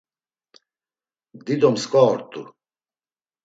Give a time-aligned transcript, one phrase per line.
[1.45, 2.41] Dido msǩva ort̆u.